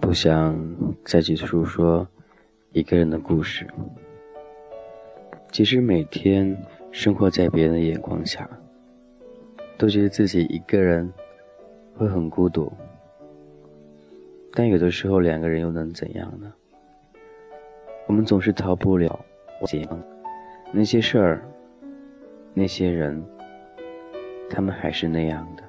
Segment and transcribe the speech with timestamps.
[0.00, 0.54] 不想
[1.04, 2.06] 再去诉说
[2.72, 3.66] 一个人的故事。
[5.50, 6.56] 其实每天
[6.90, 8.48] 生活在别人的眼光下，
[9.78, 11.10] 都觉得自己一个人
[11.96, 12.70] 会很孤独。
[14.52, 16.52] 但有的时候，两个人又能怎样呢？
[18.06, 19.24] 我们总是逃不了
[20.74, 21.42] 那些事儿、
[22.54, 23.22] 那些人，
[24.48, 25.62] 他们还是那样的。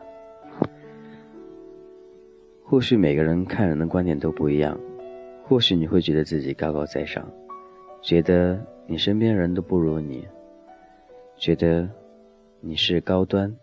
[2.63, 4.79] 或许每个人看人的观点都不一样，
[5.43, 7.29] 或许你会觉得自己高高在上，
[8.01, 10.25] 觉得你身边人都不如你，
[11.35, 11.87] 觉得
[12.61, 13.53] 你是高端、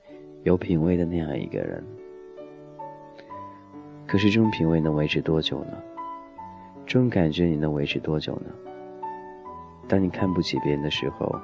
[0.43, 1.83] 有品位的那样一个人。
[4.07, 5.73] 可是这种品味能维持多久呢？
[6.85, 8.70] 这种感觉你能维持多久呢？
[9.91, 11.35] 当你看不起别人的时候，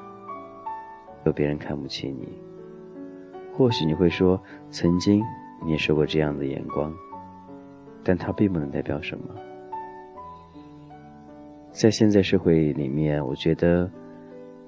[1.24, 2.28] 有别人看不起你。
[3.52, 5.20] 或许你会说，曾经
[5.64, 6.94] 你也受过这样的眼光。
[8.04, 9.34] 但它并不能代表什么。
[11.72, 13.90] 在现在社会里面，我觉得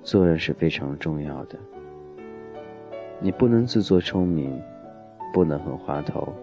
[0.02, 1.56] 做人是非常重要的。
[3.20, 4.60] 你不能自作聪明，
[5.32, 6.34] 不能很滑头，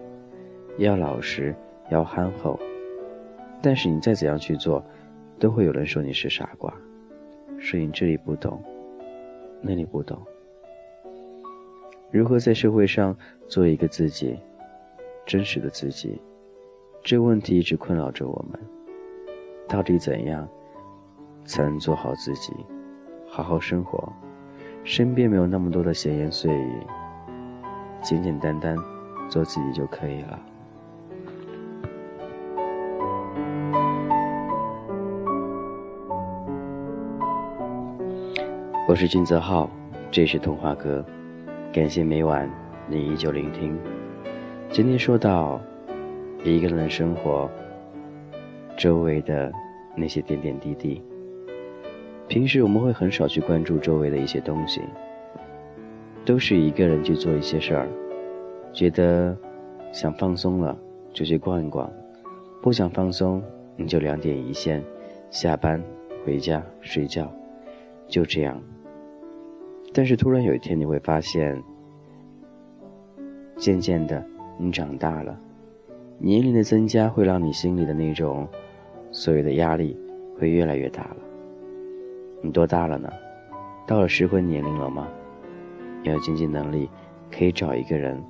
[0.78, 1.54] 要老实，
[1.90, 2.58] 要憨厚。
[3.60, 4.82] 但是你再怎样去做，
[5.38, 6.72] 都会有人说你是傻瓜，
[7.58, 8.62] 是你这里不懂，
[9.60, 10.20] 那里不懂。
[12.10, 13.16] 如何在社会上
[13.48, 14.38] 做一个自己，
[15.26, 16.20] 真实的自己？
[17.02, 18.60] 这问题一直困扰着我们：
[19.68, 20.48] 到底怎样
[21.44, 22.52] 才能做好自己，
[23.28, 24.12] 好好生活？
[24.84, 26.72] 身边没有那么多的闲言碎语，
[28.02, 28.76] 简简单单
[29.28, 30.40] 做自己就可以了。
[38.88, 39.68] 我是金泽浩，
[40.12, 41.04] 这是童话哥，
[41.72, 42.48] 感谢每晚
[42.88, 43.76] 你依旧聆听。
[44.70, 45.60] 今天说到。
[46.44, 47.50] 一个人的生活，
[48.76, 49.52] 周围的
[49.96, 51.02] 那些点点滴滴，
[52.28, 54.80] 平时我们会很少去关注周围的一些东西，
[56.24, 57.88] 都是一个人去做一些事儿，
[58.72, 59.36] 觉得
[59.90, 60.78] 想放松了
[61.12, 61.90] 就去逛一逛，
[62.62, 63.42] 不想放松
[63.74, 64.80] 你就两点一线，
[65.28, 65.82] 下班
[66.24, 67.28] 回家睡觉，
[68.06, 68.62] 就这样。
[69.96, 71.58] 但是突然有一天你会发现，
[73.56, 74.22] 渐渐的
[74.58, 75.34] 你长大了。
[76.18, 78.46] 年龄的增加会让你心里的那种
[79.10, 79.98] 所有的压力
[80.38, 81.16] 会越来越大了。
[82.42, 83.10] 你多大了呢？
[83.86, 85.08] 到了适婚年龄了吗？
[86.02, 86.90] 你有经济能力
[87.32, 88.22] 可以找一个人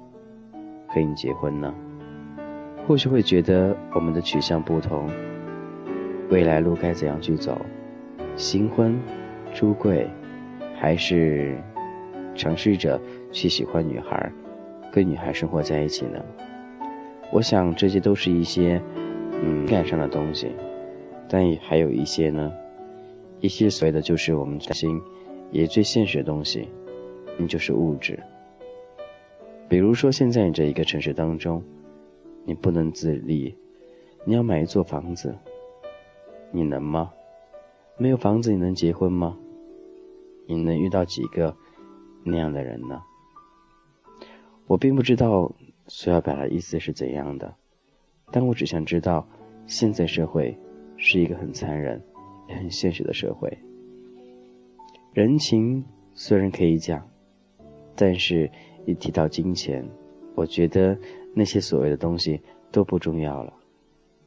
[0.87, 1.75] 和你结婚呢？
[2.87, 5.11] 或许会觉得我们的取向不同，
[6.31, 7.61] 未来路该怎样去走？
[8.37, 8.97] 新婚、
[9.53, 10.09] 出柜，
[10.79, 11.57] 还是
[12.35, 13.01] 尝试着
[13.33, 14.31] 去喜欢女孩，
[14.93, 16.23] 跟女孩生活在一起呢？
[17.33, 18.81] 我想这些都是一些，
[19.43, 20.53] 嗯，感上的东西，
[21.29, 22.53] 但也还有一些呢，
[23.41, 25.01] 一些所谓的就是我们心，
[25.51, 26.69] 也最现实的东西，
[27.37, 28.19] 那就是物质。
[29.69, 31.63] 比如说，现在你这一个城市当中，
[32.45, 33.57] 你不能自立，
[34.25, 35.35] 你要买一座房子，
[36.53, 37.11] 你能吗？
[37.97, 39.37] 没有房子你能结婚吗？
[40.47, 41.57] 你能遇到几个
[42.25, 43.03] 那样的人呢？
[44.67, 45.53] 我并不知道。
[45.89, 47.55] 所要表达的意思是怎样的？
[48.33, 49.25] 但我只想知道，
[49.67, 50.59] 现在社会
[50.97, 52.03] 是一个很残忍、
[52.49, 53.57] 也很现实的社会。
[55.13, 57.09] 人情虽然可以讲，
[57.95, 58.51] 但是
[58.85, 59.89] 一提到金钱，
[60.35, 60.99] 我觉得
[61.33, 62.43] 那些所谓的东西
[62.73, 63.55] 都不重要了。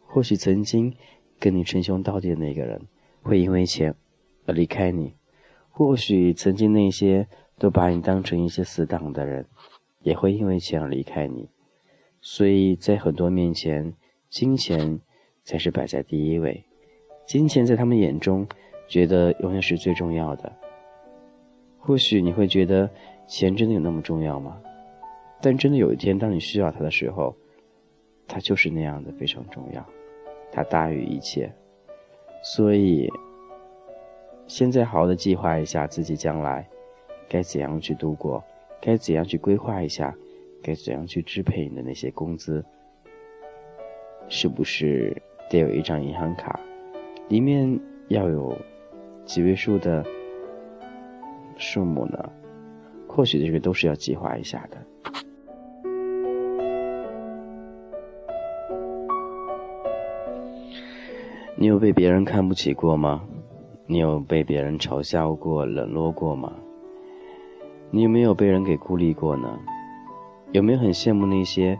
[0.05, 0.95] 或许曾经
[1.41, 2.81] 跟你称兄道弟的那个人，
[3.21, 3.93] 会因为钱
[4.45, 5.13] 而离开你；
[5.79, 7.25] 或许曾经那些
[7.57, 9.45] 都把你当成一些死党的人。
[10.01, 11.49] 也会因为钱而离开你，
[12.21, 13.93] 所以在很多面前，
[14.29, 14.99] 金钱
[15.43, 16.63] 才是摆在第一位。
[17.25, 18.47] 金钱在他们眼中，
[18.87, 20.51] 觉得永远是最重要的。
[21.77, 22.89] 或许你会觉得
[23.27, 24.61] 钱真的有那么重要吗？
[25.41, 27.35] 但真的有一天，当你需要它的时候，
[28.25, 29.85] 它就是那样的非常重要，
[30.49, 31.53] 它大于一切。
[32.41, 33.09] 所以，
[34.49, 36.67] 现在好好的计划一下自己将来
[37.29, 38.43] 该怎样去度过。
[38.81, 40.11] 该怎样去规划一下？
[40.63, 42.65] 该怎样去支配你的那些工资？
[44.27, 45.15] 是不是
[45.51, 46.59] 得有一张银行卡，
[47.27, 48.57] 里面要有
[49.23, 50.03] 几位数的
[51.55, 52.17] 数目呢？
[53.07, 54.77] 或许这个都是要计划一下的。
[61.55, 63.23] 你有被别人看不起过吗？
[63.91, 66.53] 你有被别人嘲笑过、冷落过吗？
[67.89, 69.59] 你有没有被人给孤立过呢？
[70.51, 71.75] 有没有很羡慕那些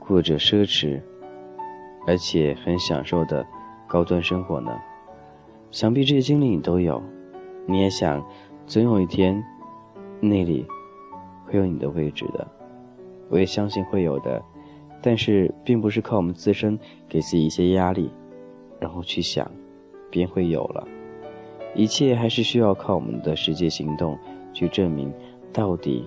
[0.00, 1.00] 过着奢侈
[2.08, 3.46] 而且很享受的
[3.86, 4.76] 高端生活呢？
[5.70, 7.00] 想必这些经历你都有。
[7.66, 8.20] 你也想，
[8.66, 9.40] 总有一天，
[10.18, 10.66] 那里
[11.46, 12.44] 会有你的位置的。
[13.28, 14.42] 我也相信会有的，
[15.00, 16.76] 但是并不是靠我们自身
[17.08, 18.10] 给自己一些压力，
[18.80, 19.48] 然后去想，
[20.10, 20.84] 便会有了。
[21.74, 24.18] 一切还是需要靠我们的实际行动
[24.52, 25.12] 去证明，
[25.52, 26.06] 到底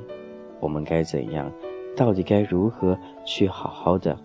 [0.60, 1.52] 我们该怎样，
[1.96, 4.18] 到底该如何去好好的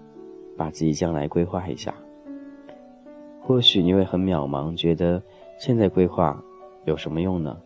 [0.56, 1.94] 把自己将来规划一下。
[3.40, 5.22] 或许你会很渺茫，觉得
[5.58, 6.42] 现在规划
[6.84, 7.56] 有什么用呢？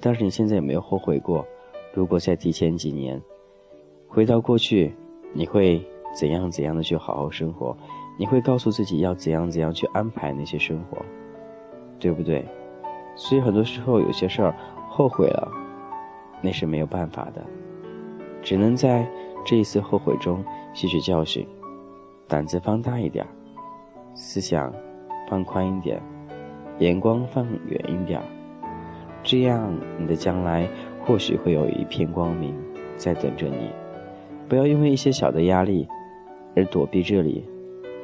[0.00, 1.46] 但是你现在有没有后悔过？
[1.94, 3.20] 如果再提前几年，
[4.06, 4.94] 回到过去，
[5.32, 5.84] 你会
[6.14, 7.76] 怎样怎样的去好好生活？
[8.18, 10.98] 你会告诉自己要怎样怎样去安排那些生活，
[12.00, 12.44] 对不对？
[13.18, 14.54] 所以很多时候有些事儿
[14.88, 15.50] 后悔了，
[16.40, 17.44] 那是没有办法的，
[18.40, 19.04] 只能在
[19.44, 20.42] 这一次后悔中
[20.72, 21.44] 吸取教训，
[22.28, 23.26] 胆子放大一点，
[24.14, 24.72] 思想
[25.28, 26.00] 放宽一点，
[26.78, 28.22] 眼光放远一点，
[29.24, 30.68] 这样你的将来
[31.04, 32.56] 或许会有一片光明
[32.96, 33.68] 在等着你。
[34.48, 35.88] 不要因为一些小的压力
[36.54, 37.44] 而躲避这里，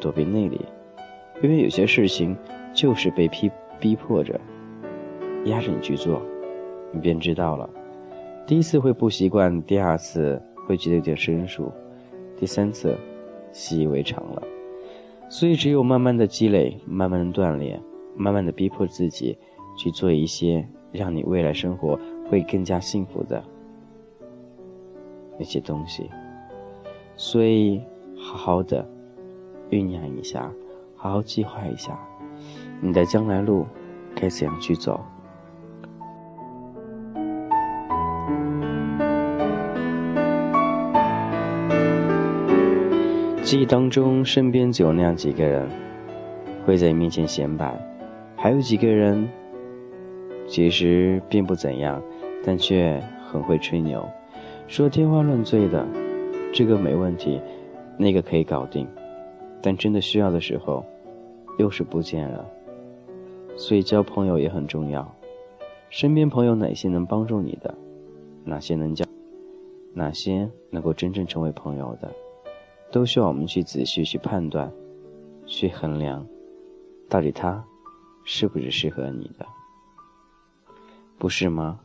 [0.00, 0.60] 躲避那里，
[1.40, 2.36] 因为有些事情
[2.72, 4.38] 就是被逼逼迫着。
[5.44, 6.20] 压着你去做，
[6.92, 7.68] 你便知道了。
[8.46, 11.70] 第一次会不习惯，第二次会觉得有点生疏，
[12.36, 12.96] 第三次
[13.52, 14.42] 习以为常了。
[15.28, 17.80] 所以，只有慢慢的积累，慢慢的锻炼，
[18.14, 19.36] 慢慢的逼迫自己
[19.76, 21.98] 去做一些让你未来生活
[22.28, 23.42] 会更加幸福的
[25.38, 26.10] 那些东西。
[27.16, 27.80] 所以，
[28.16, 28.86] 好好的
[29.70, 30.52] 酝酿一下，
[30.94, 31.98] 好好计划一下，
[32.80, 33.66] 你的将来路
[34.14, 35.00] 该怎样去走。
[43.54, 45.70] 记忆当中，身边只有那样几个人
[46.66, 47.72] 会在你面前显摆，
[48.34, 49.28] 还有几个人
[50.44, 52.02] 其实并不怎样，
[52.44, 54.04] 但却很会吹牛，
[54.66, 55.86] 说天花乱坠的。
[56.52, 57.40] 这个没问题，
[57.96, 58.88] 那个可以搞定，
[59.62, 60.84] 但真的需要的时候，
[61.56, 62.44] 又是不见了。
[63.54, 65.14] 所以交朋友也很重要，
[65.90, 67.72] 身边朋友哪些能帮助你的，
[68.42, 69.04] 哪些能交，
[69.92, 72.10] 哪些能够真正成为朋友的。
[72.94, 74.72] 都需要我们去仔细去判断，
[75.46, 76.24] 去衡量，
[77.08, 77.64] 到底他
[78.22, 79.44] 是不是适合你的，
[81.18, 81.80] 不是吗？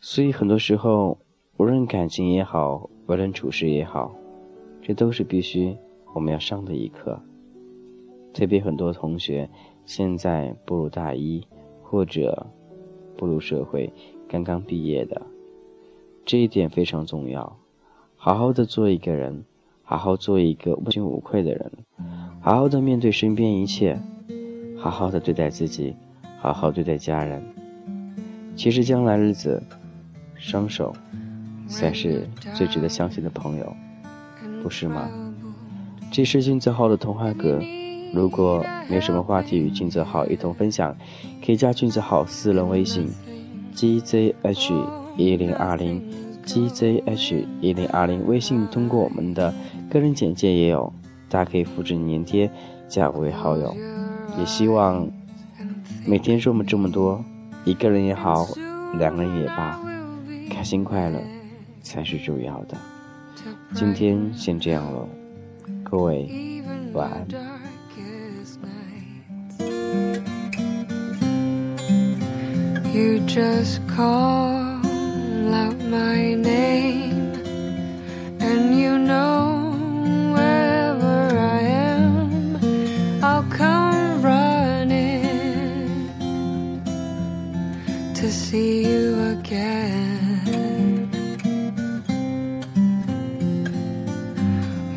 [0.00, 1.18] 所以很多时候，
[1.58, 4.14] 无论感情也好，无论处事也好，
[4.80, 5.76] 这都是必须
[6.14, 7.20] 我们要上的一课。
[8.32, 9.50] 特别很多同学
[9.84, 11.46] 现在步入大一，
[11.82, 12.46] 或者
[13.18, 13.92] 步入社会，
[14.26, 15.20] 刚刚毕业的，
[16.24, 17.58] 这一点非常重要。
[18.16, 19.44] 好好的做一个人。
[19.84, 21.70] 好好做一个问心无愧的人，
[22.40, 23.98] 好好的面对身边一切，
[24.78, 25.94] 好好的对待自己，
[26.40, 27.42] 好好对待家人。
[28.56, 29.62] 其实将来日子，
[30.36, 30.94] 双手
[31.68, 33.76] 才是最值得相信的朋友，
[34.62, 35.10] 不是吗？
[36.10, 37.60] 这是金泽浩的童话阁。
[38.12, 40.96] 如果没有什么话题与金泽浩一同分享，
[41.44, 43.08] 可以加金泽浩私人微信
[43.74, 44.72] ：gzh
[45.16, 46.00] 一零二零。
[46.44, 49.52] Gzh 一零二零微信通过我们的
[49.90, 50.92] 个人简介也有，
[51.28, 52.50] 大家可以复制粘贴
[52.88, 53.74] 加为好友。
[54.38, 55.08] 也希望
[56.06, 57.24] 每天说我们这么多，
[57.64, 58.46] 一个人也好，
[58.98, 59.80] 两个人也罢，
[60.50, 61.18] 开心快乐
[61.82, 62.76] 才是主要的。
[63.74, 65.08] 今天先这样了，
[65.82, 67.26] 各位晚安。
[72.92, 74.73] You just call
[75.52, 77.32] out my name,
[78.40, 79.74] and you know
[80.32, 82.56] wherever I am,
[83.22, 86.08] I'll come running
[88.14, 91.10] to see you again.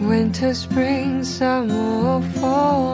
[0.08, 2.87] Winter, spring, summer, fall.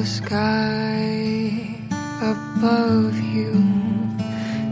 [0.00, 1.76] The sky
[2.22, 3.52] above you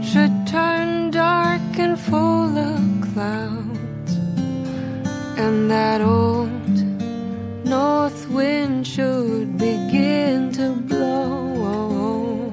[0.01, 2.81] should turn dark and full of
[3.13, 4.13] clouds,
[5.37, 6.75] and that old
[7.63, 12.51] north wind should begin to blow.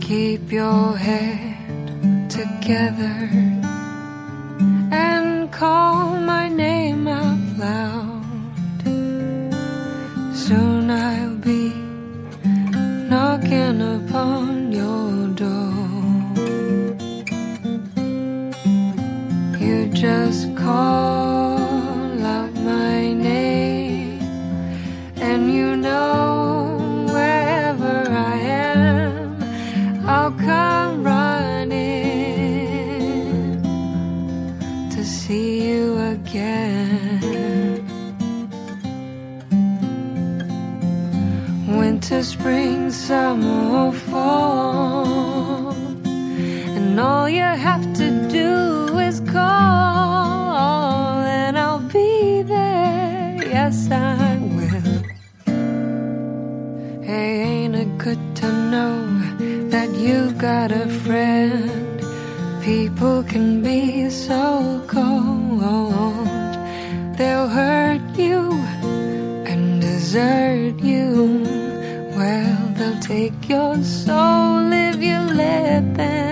[0.00, 3.20] Keep your head together
[4.90, 6.16] and call
[53.70, 55.02] Yes, I will.
[57.04, 58.98] Hey, ain't it good to know
[59.70, 62.02] that you got a friend?
[62.64, 66.26] People can be so cold,
[67.16, 68.50] they'll hurt you
[69.46, 71.44] and desert you.
[72.16, 76.29] Well, they'll take your soul if you let them.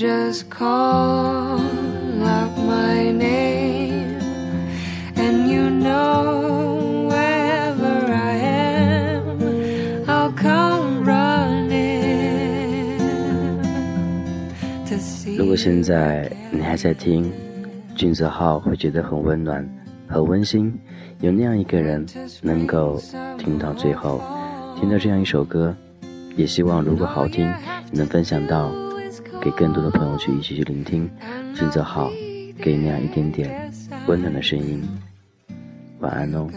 [0.00, 1.60] Just call
[2.24, 4.18] out my name,
[5.14, 11.76] and you know wherever I am, I'll come running
[14.86, 15.36] to see.
[15.36, 17.30] 如果现在你还在听，
[17.94, 19.68] 俊泽浩会觉得很温暖、
[20.08, 20.72] 很温馨，
[21.20, 22.06] 有那样一个人
[22.40, 22.98] 能够
[23.36, 24.22] 听到最后，
[24.80, 25.76] 听到这样一首歌，
[26.36, 27.52] 也希望如果好听，
[27.90, 28.72] 你能分享到
[29.40, 31.10] 给更多的朋友去一起去聆听。
[31.54, 32.10] 金泽浩
[32.60, 33.72] 给你那样一点点
[34.06, 34.82] 温暖的声音，
[36.00, 36.48] 晚安哦。